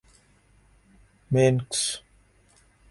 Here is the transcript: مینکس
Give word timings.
مینکس 1.31 1.81